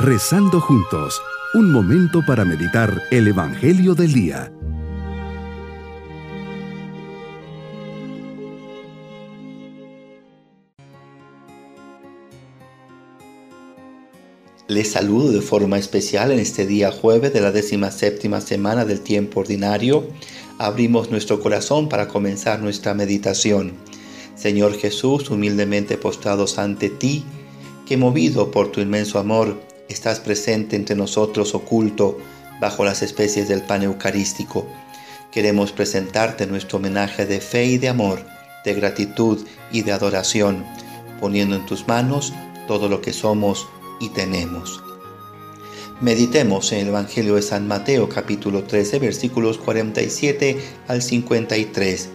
Rezando 0.00 0.60
juntos, 0.60 1.20
un 1.54 1.72
momento 1.72 2.24
para 2.24 2.44
meditar 2.44 3.02
el 3.10 3.26
Evangelio 3.26 3.96
del 3.96 4.12
Día. 4.12 4.52
Les 14.68 14.92
saludo 14.92 15.32
de 15.32 15.40
forma 15.40 15.78
especial 15.78 16.30
en 16.30 16.38
este 16.38 16.64
día 16.64 16.92
jueves 16.92 17.32
de 17.32 17.40
la 17.40 17.50
décima 17.50 17.90
séptima 17.90 18.40
semana 18.40 18.84
del 18.84 19.00
tiempo 19.00 19.40
ordinario. 19.40 20.06
Abrimos 20.58 21.10
nuestro 21.10 21.40
corazón 21.40 21.88
para 21.88 22.06
comenzar 22.06 22.60
nuestra 22.60 22.94
meditación. 22.94 23.72
Señor 24.36 24.74
Jesús, 24.74 25.28
humildemente 25.28 25.98
postrados 25.98 26.60
ante 26.60 26.88
ti, 26.88 27.24
que 27.84 27.96
movido 27.96 28.52
por 28.52 28.70
tu 28.70 28.80
inmenso 28.80 29.18
amor, 29.18 29.66
estás 29.88 30.20
presente 30.20 30.76
entre 30.76 30.94
nosotros 30.96 31.54
oculto 31.54 32.18
bajo 32.60 32.84
las 32.84 33.02
especies 33.02 33.48
del 33.48 33.62
pan 33.62 33.82
eucarístico. 33.82 34.66
Queremos 35.30 35.72
presentarte 35.72 36.46
nuestro 36.46 36.78
homenaje 36.78 37.26
de 37.26 37.40
fe 37.40 37.66
y 37.66 37.78
de 37.78 37.88
amor, 37.88 38.24
de 38.64 38.74
gratitud 38.74 39.46
y 39.72 39.82
de 39.82 39.92
adoración, 39.92 40.64
poniendo 41.20 41.56
en 41.56 41.66
tus 41.66 41.86
manos 41.86 42.32
todo 42.66 42.88
lo 42.88 43.00
que 43.00 43.12
somos 43.12 43.66
y 44.00 44.08
tenemos. 44.10 44.82
Meditemos 46.00 46.70
en 46.72 46.80
el 46.80 46.88
Evangelio 46.88 47.34
de 47.34 47.42
San 47.42 47.66
Mateo 47.66 48.08
capítulo 48.08 48.62
13 48.64 49.00
versículos 49.00 49.58
47 49.58 50.56
al 50.86 51.02
53. 51.02 52.08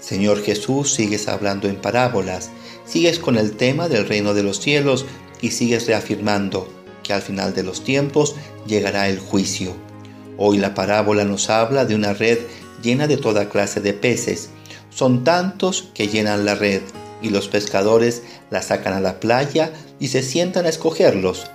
Señor 0.00 0.42
Jesús, 0.42 0.94
sigues 0.94 1.28
hablando 1.28 1.68
en 1.68 1.76
parábolas, 1.76 2.50
sigues 2.86 3.18
con 3.18 3.36
el 3.36 3.52
tema 3.52 3.88
del 3.88 4.08
reino 4.08 4.34
de 4.34 4.42
los 4.42 4.60
cielos 4.60 5.04
y 5.40 5.50
sigues 5.50 5.86
reafirmando 5.86 6.81
que 7.02 7.12
al 7.12 7.22
final 7.22 7.54
de 7.54 7.62
los 7.62 7.84
tiempos 7.84 8.34
llegará 8.66 9.08
el 9.08 9.18
juicio. 9.18 9.74
Hoy 10.38 10.58
la 10.58 10.74
parábola 10.74 11.24
nos 11.24 11.50
habla 11.50 11.84
de 11.84 11.94
una 11.94 12.14
red 12.14 12.38
llena 12.82 13.06
de 13.06 13.16
toda 13.16 13.48
clase 13.48 13.80
de 13.80 13.92
peces. 13.92 14.50
Son 14.90 15.24
tantos 15.24 15.88
que 15.94 16.08
llenan 16.08 16.44
la 16.44 16.54
red 16.54 16.82
y 17.22 17.30
los 17.30 17.48
pescadores 17.48 18.22
la 18.50 18.62
sacan 18.62 18.92
a 18.92 19.00
la 19.00 19.20
playa 19.20 19.72
y 20.00 20.08
se 20.08 20.22
sientan 20.22 20.66
a 20.66 20.68
escogerlos. 20.68 21.46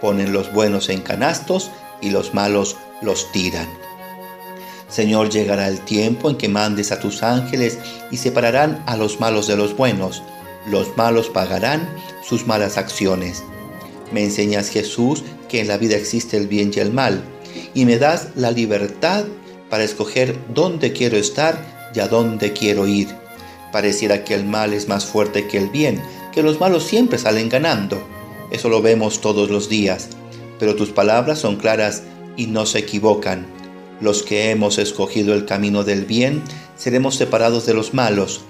Ponen 0.00 0.32
los 0.32 0.52
buenos 0.52 0.88
en 0.90 1.00
canastos 1.00 1.70
y 2.02 2.10
los 2.10 2.34
malos 2.34 2.76
los 3.00 3.32
tiran. 3.32 3.68
Señor, 4.88 5.30
llegará 5.30 5.66
el 5.68 5.80
tiempo 5.80 6.30
en 6.30 6.36
que 6.36 6.48
mandes 6.48 6.92
a 6.92 7.00
tus 7.00 7.22
ángeles 7.22 7.78
y 8.10 8.18
separarán 8.18 8.82
a 8.86 8.96
los 8.96 9.18
malos 9.18 9.46
de 9.46 9.56
los 9.56 9.76
buenos. 9.76 10.22
Los 10.66 10.96
malos 10.96 11.30
pagarán 11.30 11.88
sus 12.22 12.46
malas 12.46 12.78
acciones. 12.78 13.42
Me 14.14 14.22
enseñas 14.22 14.68
Jesús 14.68 15.24
que 15.48 15.60
en 15.60 15.66
la 15.66 15.76
vida 15.76 15.96
existe 15.96 16.36
el 16.36 16.46
bien 16.46 16.70
y 16.72 16.78
el 16.78 16.92
mal 16.92 17.24
y 17.74 17.84
me 17.84 17.98
das 17.98 18.28
la 18.36 18.52
libertad 18.52 19.24
para 19.68 19.82
escoger 19.82 20.38
dónde 20.54 20.92
quiero 20.92 21.16
estar 21.16 21.90
y 21.92 21.98
a 21.98 22.06
dónde 22.06 22.52
quiero 22.52 22.86
ir. 22.86 23.08
Pareciera 23.72 24.22
que 24.22 24.36
el 24.36 24.44
mal 24.44 24.72
es 24.72 24.86
más 24.86 25.04
fuerte 25.04 25.48
que 25.48 25.58
el 25.58 25.68
bien, 25.68 26.00
que 26.32 26.44
los 26.44 26.60
malos 26.60 26.84
siempre 26.84 27.18
salen 27.18 27.48
ganando. 27.48 28.06
Eso 28.52 28.68
lo 28.68 28.80
vemos 28.80 29.20
todos 29.20 29.50
los 29.50 29.68
días, 29.68 30.10
pero 30.60 30.76
tus 30.76 30.90
palabras 30.90 31.40
son 31.40 31.56
claras 31.56 32.04
y 32.36 32.46
no 32.46 32.66
se 32.66 32.78
equivocan. 32.78 33.44
Los 34.00 34.22
que 34.22 34.52
hemos 34.52 34.78
escogido 34.78 35.34
el 35.34 35.44
camino 35.44 35.82
del 35.82 36.04
bien 36.04 36.40
seremos 36.76 37.16
separados 37.16 37.66
de 37.66 37.74
los 37.74 37.94
malos 37.94 38.42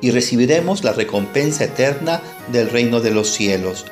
y 0.00 0.12
recibiremos 0.12 0.84
la 0.84 0.92
recompensa 0.92 1.64
eterna 1.64 2.22
del 2.52 2.70
reino 2.70 3.00
de 3.00 3.10
los 3.10 3.28
cielos. 3.28 3.86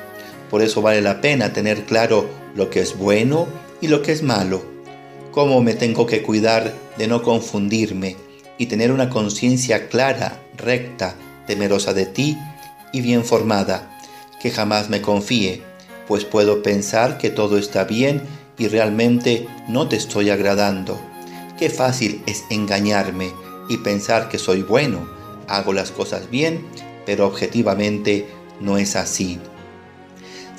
Por 0.51 0.61
eso 0.61 0.81
vale 0.81 1.01
la 1.01 1.21
pena 1.21 1.53
tener 1.53 1.85
claro 1.85 2.29
lo 2.55 2.69
que 2.69 2.81
es 2.81 2.97
bueno 2.97 3.47
y 3.79 3.87
lo 3.87 4.01
que 4.01 4.11
es 4.11 4.21
malo. 4.21 4.61
Cómo 5.31 5.61
me 5.61 5.73
tengo 5.73 6.05
que 6.05 6.21
cuidar 6.21 6.73
de 6.97 7.07
no 7.07 7.23
confundirme 7.23 8.17
y 8.57 8.65
tener 8.65 8.91
una 8.91 9.09
conciencia 9.09 9.87
clara, 9.87 10.43
recta, 10.57 11.15
temerosa 11.47 11.93
de 11.93 12.05
ti 12.05 12.37
y 12.91 12.99
bien 12.99 13.23
formada, 13.23 13.97
que 14.41 14.51
jamás 14.51 14.89
me 14.89 15.01
confíe, 15.01 15.61
pues 16.05 16.25
puedo 16.25 16.61
pensar 16.61 17.17
que 17.17 17.29
todo 17.29 17.57
está 17.57 17.85
bien 17.85 18.21
y 18.57 18.67
realmente 18.67 19.47
no 19.69 19.87
te 19.87 19.95
estoy 19.95 20.31
agradando. 20.31 20.99
Qué 21.57 21.69
fácil 21.69 22.21
es 22.27 22.43
engañarme 22.49 23.31
y 23.69 23.77
pensar 23.77 24.27
que 24.27 24.37
soy 24.37 24.63
bueno, 24.63 25.09
hago 25.47 25.71
las 25.71 25.91
cosas 25.91 26.29
bien, 26.29 26.65
pero 27.05 27.25
objetivamente 27.25 28.27
no 28.59 28.77
es 28.77 28.97
así. 28.97 29.39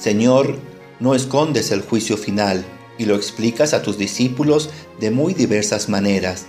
Señor, 0.03 0.59
no 0.99 1.15
escondes 1.15 1.71
el 1.71 1.81
juicio 1.81 2.17
final 2.17 2.65
y 2.99 3.05
lo 3.05 3.15
explicas 3.15 3.73
a 3.73 3.83
tus 3.83 3.99
discípulos 3.99 4.69
de 4.99 5.13
muy 5.13 5.33
diversas 5.33 5.89
maneras. 5.89 6.47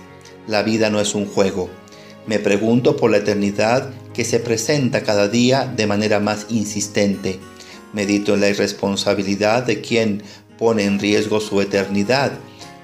La 0.48 0.64
vida 0.64 0.90
no 0.90 1.00
es 1.00 1.14
un 1.14 1.24
juego. 1.24 1.70
Me 2.26 2.40
pregunto 2.40 2.96
por 2.96 3.12
la 3.12 3.18
eternidad 3.18 3.90
que 4.12 4.24
se 4.24 4.40
presenta 4.40 5.04
cada 5.04 5.28
día 5.28 5.66
de 5.66 5.86
manera 5.86 6.18
más 6.18 6.46
insistente. 6.48 7.38
Medito 7.92 8.34
en 8.34 8.40
la 8.40 8.48
irresponsabilidad 8.48 9.62
de 9.62 9.80
quien 9.80 10.24
pone 10.58 10.82
en 10.82 10.98
riesgo 10.98 11.40
su 11.40 11.60
eternidad, 11.60 12.32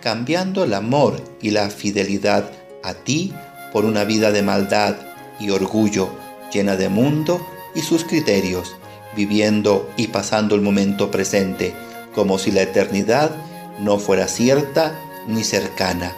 cambiando 0.00 0.62
el 0.62 0.74
amor 0.74 1.20
y 1.42 1.50
la 1.50 1.68
fidelidad 1.70 2.48
a 2.84 2.94
ti 2.94 3.32
por 3.72 3.84
una 3.84 4.04
vida 4.04 4.30
de 4.30 4.42
maldad 4.42 4.94
y 5.40 5.50
orgullo 5.50 6.10
llena 6.52 6.76
de 6.76 6.88
mundo 6.88 7.44
y 7.74 7.80
sus 7.80 8.04
criterios 8.04 8.76
viviendo 9.16 9.90
y 9.96 10.08
pasando 10.08 10.54
el 10.54 10.60
momento 10.60 11.10
presente, 11.10 11.74
como 12.14 12.38
si 12.38 12.50
la 12.50 12.62
eternidad 12.62 13.30
no 13.78 13.98
fuera 13.98 14.28
cierta 14.28 14.98
ni 15.26 15.44
cercana. 15.44 16.16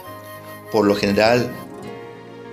Por 0.71 0.85
lo 0.85 0.95
general, 0.95 1.49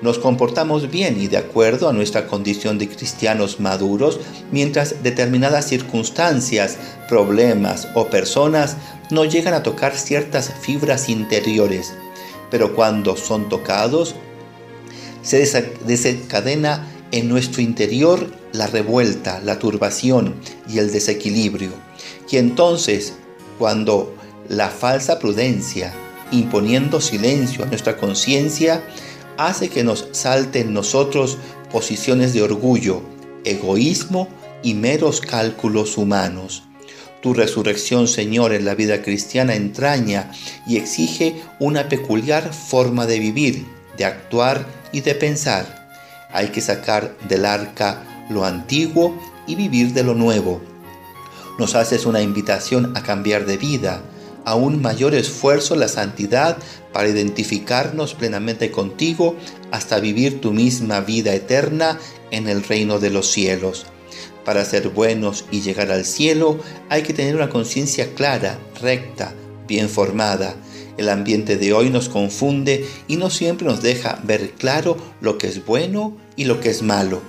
nos 0.02 0.18
comportamos 0.18 0.90
bien 0.90 1.20
y 1.20 1.28
de 1.28 1.36
acuerdo 1.36 1.88
a 1.88 1.92
nuestra 1.92 2.26
condición 2.26 2.78
de 2.78 2.88
cristianos 2.88 3.60
maduros, 3.60 4.20
mientras 4.50 5.02
determinadas 5.02 5.66
circunstancias, 5.66 6.78
problemas 7.08 7.88
o 7.94 8.06
personas 8.06 8.76
no 9.10 9.26
llegan 9.26 9.52
a 9.52 9.62
tocar 9.62 9.94
ciertas 9.94 10.52
fibras 10.60 11.08
interiores. 11.10 11.92
Pero 12.50 12.74
cuando 12.74 13.16
son 13.16 13.48
tocados, 13.48 14.14
se 15.22 15.38
desencadena 15.84 16.86
en 17.12 17.28
nuestro 17.28 17.62
interior 17.62 18.30
la 18.52 18.66
revuelta, 18.66 19.40
la 19.40 19.58
turbación 19.58 20.34
y 20.68 20.78
el 20.78 20.92
desequilibrio. 20.92 21.70
Y 22.30 22.36
entonces, 22.36 23.14
cuando 23.58 24.14
la 24.48 24.68
falsa 24.68 25.18
prudencia, 25.18 25.92
imponiendo 26.30 27.00
silencio 27.00 27.64
a 27.64 27.66
nuestra 27.66 27.96
conciencia, 27.96 28.82
hace 29.36 29.68
que 29.68 29.84
nos 29.84 30.08
salten 30.12 30.72
nosotros 30.72 31.38
posiciones 31.72 32.32
de 32.32 32.42
orgullo, 32.42 33.02
egoísmo 33.44 34.28
y 34.62 34.74
meros 34.74 35.20
cálculos 35.20 35.96
humanos. 35.96 36.64
Tu 37.22 37.34
resurrección, 37.34 38.08
Señor, 38.08 38.54
en 38.54 38.64
la 38.64 38.74
vida 38.74 39.02
cristiana 39.02 39.54
entraña 39.54 40.30
y 40.66 40.76
exige 40.76 41.42
una 41.58 41.88
peculiar 41.88 42.54
forma 42.54 43.06
de 43.06 43.18
vivir, 43.18 43.66
de 43.98 44.06
actuar 44.06 44.66
y 44.92 45.02
de 45.02 45.14
pensar 45.14 45.79
hay 46.32 46.48
que 46.48 46.60
sacar 46.60 47.16
del 47.28 47.44
arca 47.44 48.26
lo 48.30 48.44
antiguo 48.44 49.18
y 49.46 49.54
vivir 49.54 49.92
de 49.92 50.04
lo 50.04 50.14
nuevo. 50.14 50.60
Nos 51.58 51.74
haces 51.74 52.06
una 52.06 52.22
invitación 52.22 52.96
a 52.96 53.02
cambiar 53.02 53.44
de 53.44 53.56
vida, 53.56 54.02
a 54.44 54.54
un 54.54 54.80
mayor 54.80 55.14
esfuerzo 55.14 55.76
la 55.76 55.88
santidad 55.88 56.56
para 56.92 57.08
identificarnos 57.08 58.14
plenamente 58.14 58.70
contigo 58.70 59.36
hasta 59.70 60.00
vivir 60.00 60.40
tu 60.40 60.52
misma 60.52 61.00
vida 61.00 61.34
eterna 61.34 61.98
en 62.30 62.48
el 62.48 62.62
reino 62.62 62.98
de 62.98 63.10
los 63.10 63.30
cielos. 63.30 63.86
Para 64.44 64.64
ser 64.64 64.88
buenos 64.88 65.44
y 65.50 65.60
llegar 65.60 65.90
al 65.90 66.04
cielo 66.04 66.58
hay 66.88 67.02
que 67.02 67.12
tener 67.12 67.36
una 67.36 67.50
conciencia 67.50 68.14
clara, 68.14 68.58
recta, 68.80 69.34
bien 69.68 69.88
formada, 69.88 70.56
el 71.00 71.08
ambiente 71.08 71.56
de 71.56 71.72
hoy 71.72 71.88
nos 71.88 72.10
confunde 72.10 72.86
y 73.08 73.16
no 73.16 73.30
siempre 73.30 73.66
nos 73.66 73.80
deja 73.80 74.20
ver 74.22 74.50
claro 74.50 74.98
lo 75.22 75.38
que 75.38 75.46
es 75.46 75.64
bueno 75.64 76.14
y 76.36 76.44
lo 76.44 76.60
que 76.60 76.68
es 76.68 76.82
malo. 76.82 77.22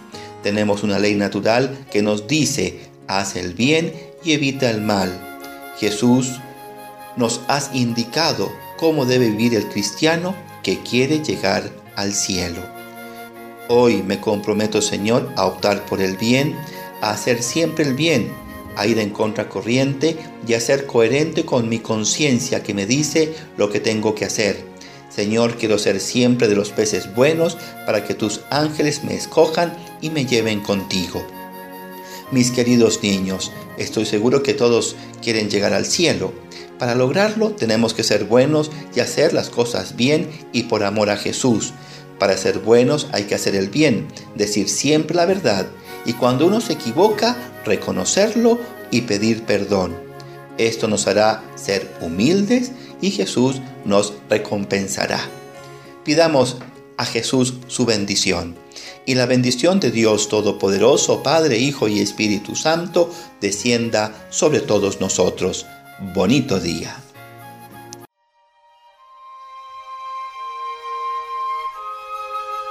Tenemos 0.44 0.84
una 0.84 1.00
ley 1.00 1.16
natural 1.16 1.86
que 1.90 2.02
nos 2.02 2.28
dice, 2.28 2.82
haz 3.08 3.38
el 3.38 3.54
bien 3.54 3.94
y 4.26 4.34
evita 4.34 4.70
el 4.70 4.82
mal. 4.82 5.10
Jesús 5.80 6.34
nos 7.16 7.40
has 7.48 7.74
indicado 7.74 8.52
cómo 8.78 9.06
debe 9.06 9.30
vivir 9.30 9.56
el 9.56 9.70
cristiano 9.70 10.36
que 10.64 10.80
quiere 10.80 11.24
llegar 11.24 11.72
al 11.96 12.14
cielo. 12.14 12.62
Hoy 13.70 14.04
me 14.04 14.20
comprometo, 14.20 14.82
Señor, 14.82 15.32
a 15.38 15.46
optar 15.46 15.86
por 15.86 16.02
el 16.02 16.18
bien, 16.18 16.58
a 17.00 17.12
hacer 17.12 17.42
siempre 17.42 17.86
el 17.86 17.94
bien 17.94 18.51
a 18.76 18.88
ir 18.88 19.00
en 19.00 19.10
contracorriente 19.10 20.18
y 20.48 20.54
a 20.54 20.60
ser 20.60 20.86
coherente 20.86 21.46
con 21.46 21.70
mi 21.70 21.80
conciencia 21.80 22.64
que 22.64 22.74
me 22.74 22.86
dice 22.86 23.34
lo 23.58 23.70
que 23.70 23.80
tengo 23.80 24.16
que 24.16 24.26
hacer. 24.26 24.72
Señor, 25.10 25.58
quiero 25.58 25.78
ser 25.78 26.00
siempre 26.00 26.48
de 26.48 26.56
los 26.56 26.72
peces 26.72 27.14
buenos 27.14 27.58
para 27.86 28.06
que 28.06 28.14
tus 28.14 28.42
ángeles 28.50 29.04
me 29.04 29.16
escojan 29.16 29.76
y 30.00 30.10
me 30.10 30.26
lleven 30.26 30.62
contigo. 30.62 31.26
Mis 32.32 32.52
queridos 32.52 33.04
niños, 33.04 33.52
estoy 33.78 34.06
seguro 34.06 34.42
que 34.42 34.54
todos 34.54 34.96
quieren 35.22 35.50
llegar 35.50 35.74
al 35.74 35.86
cielo. 35.86 36.32
Para 36.80 36.96
lograrlo 36.96 37.52
tenemos 37.52 37.94
que 37.94 38.04
ser 38.04 38.24
buenos 38.24 38.72
y 38.96 39.02
hacer 39.02 39.34
las 39.34 39.50
cosas 39.50 39.98
bien 39.98 40.30
y 40.54 40.64
por 40.64 40.84
amor 40.86 41.10
a 41.10 41.18
Jesús. 41.18 41.74
Para 42.18 42.38
ser 42.38 42.60
buenos 42.60 43.10
hay 43.12 43.26
que 43.26 43.36
hacer 43.36 43.56
el 43.56 43.68
bien, 43.68 44.08
decir 44.36 44.70
siempre 44.70 45.16
la 45.16 45.26
verdad 45.26 45.68
y 46.06 46.14
cuando 46.14 46.48
uno 46.48 46.62
se 46.62 46.74
equivoca, 46.74 47.36
reconocerlo 47.66 48.60
y 48.90 49.02
pedir 49.02 49.44
perdón. 49.44 49.96
Esto 50.58 50.88
nos 50.88 51.08
hará 51.08 51.44
ser 51.56 51.92
humildes 52.02 52.72
y 53.02 53.12
Jesús 53.12 53.62
nos 53.86 54.14
recompensará. 54.30 55.20
Pidamos 56.04 56.58
a 56.98 57.06
Jesús 57.06 57.56
su 57.68 57.86
bendición. 57.86 58.56
Y 59.06 59.16
la 59.16 59.26
bendición 59.26 59.80
de 59.80 59.90
Dios 59.90 60.30
Todopoderoso, 60.30 61.24
Padre, 61.24 61.58
Hijo 61.58 61.88
y 61.88 62.00
Espíritu 62.00 62.56
Santo, 62.56 63.12
descienda 63.40 64.28
sobre 64.30 64.60
todos 64.60 65.02
nosotros. 65.02 65.66
Bonito 66.14 66.60
día. 66.60 66.96